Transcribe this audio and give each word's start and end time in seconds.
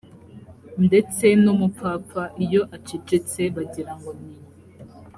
ndetse 0.85 1.25
n 1.43 1.45
umupfapfa 1.53 2.23
iyo 2.45 2.61
acecetse 2.75 3.41
bagira 3.55 3.93
ngo 3.97 4.09
ni 4.19 4.27